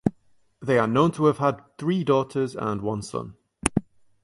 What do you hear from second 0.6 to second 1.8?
They are known to have had